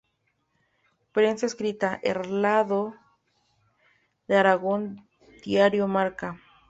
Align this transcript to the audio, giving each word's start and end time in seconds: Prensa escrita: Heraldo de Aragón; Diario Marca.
Prensa 1.11 1.45
escrita: 1.45 1.99
Heraldo 2.01 2.95
de 4.27 4.37
Aragón; 4.37 5.07
Diario 5.43 5.87
Marca. 5.87 6.39